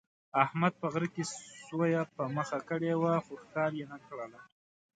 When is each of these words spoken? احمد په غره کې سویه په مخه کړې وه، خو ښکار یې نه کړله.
احمد 0.43 0.73
په 0.81 0.87
غره 0.93 1.07
کې 1.15 1.23
سویه 1.67 2.03
په 2.15 2.23
مخه 2.35 2.59
کړې 2.69 2.91
وه، 3.01 3.13
خو 3.25 3.33
ښکار 3.41 3.71
یې 3.79 3.85
نه 3.91 3.97
کړله. 4.07 4.39